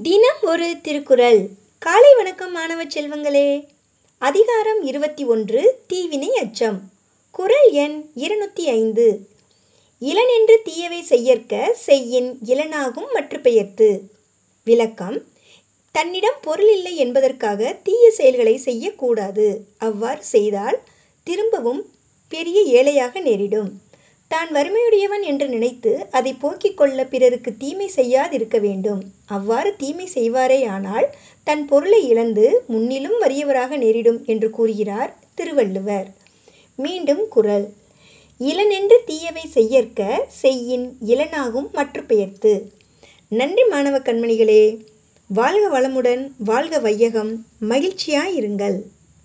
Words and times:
தினம் 0.00 0.38
ஒரு 0.42 0.76
திருக்குறள். 0.82 1.48
காலை 1.78 2.14
வணக்கம் 2.14 2.52
மாணவ 2.52 2.84
செல்வங்களே. 2.84 3.68
அதிகாரம் 4.18 4.82
இருபத்தி 4.82 5.24
ஒன்று 5.24 5.82
தீவினை 5.86 6.34
அச்சம். 6.34 6.80
குறள் 7.30 7.70
எண் 7.70 8.10
இருநூற்றி 8.14 8.68
ஐந்து. 8.68 9.20
இளனென்று 9.98 10.60
தீயவை 10.64 11.02
செய்யற்க 11.02 11.74
செய்யின் 11.74 12.38
இளனாகும் 12.46 13.12
மற்ற 13.12 13.38
பெயர்த்து 13.38 14.02
விளக்கம் 14.64 15.26
தன்னிடம் 15.92 16.40
பொருள் 16.40 16.72
இல்லை 16.72 16.96
என்பதற்காக 16.96 17.80
தீய 17.82 18.10
செயல்களை 18.10 18.56
செய்யக்கூடாது. 18.58 19.60
அவ்வாறு 19.78 20.24
செய்தால் 20.24 20.80
திரும்பவும் 21.24 21.90
பெரிய 22.28 22.60
ஏழையாக 22.62 23.20
நேரிடும். 23.20 23.82
தான் 24.32 24.50
வறுமையுடையவன் 24.52 25.22
என்று 25.22 25.46
நினைத்து 25.48 25.92
அதை 26.10 26.32
போக்கிக் 26.34 26.76
கொள்ள 26.76 26.98
பிறருக்கு 27.04 27.50
தீமை 27.56 27.88
செய்யாதிருக்க 27.96 28.58
வேண்டும். 28.60 29.00
அவ்வாறு 29.26 29.70
தீமை 29.76 30.06
செய்வாரேயானால் 30.14 31.06
தன் 31.46 31.64
பொருளை 31.66 32.00
இழந்து 32.08 32.46
முன்னிலும் 32.66 33.18
வறியவராக 33.20 33.76
நேரிடும் 33.76 34.20
என்று 34.24 34.50
கூறுகிறார் 34.50 35.12
திருவள்ளுவர். 35.34 36.08
மீண்டும் 36.78 37.28
குறள் 37.28 37.66
இளனென்று 38.40 38.96
தீயவை 39.04 39.44
செய்யற்க 39.48 40.00
செய்யின் 40.42 40.86
இளனாகும் 41.06 41.68
மற்ற 41.72 41.96
பெயர்த்து. 42.02 42.52
நன்றி 43.32 43.64
மாணவ 43.64 43.98
கண்மணிகளே. 43.98 44.62
வாழ்க 45.30 45.66
வளமுடன் 45.68 46.22
வாழ்க 46.44 46.78
வையகம். 46.78 47.30
மகிழ்ச்சியாயிருங்கள் 47.68 48.78